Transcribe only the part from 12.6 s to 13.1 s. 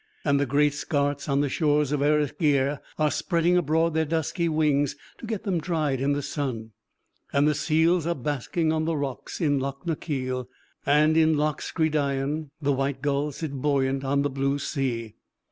white